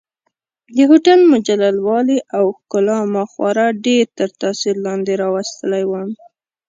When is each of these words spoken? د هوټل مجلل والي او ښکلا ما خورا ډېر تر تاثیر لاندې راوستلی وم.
د 0.75 0.77
هوټل 0.89 1.19
مجلل 1.33 1.75
والي 1.87 2.19
او 2.37 2.45
ښکلا 2.57 2.99
ما 3.13 3.23
خورا 3.31 3.67
ډېر 3.85 4.05
تر 4.17 4.29
تاثیر 4.41 4.75
لاندې 4.85 5.13
راوستلی 5.23 5.83
وم. 5.87 6.09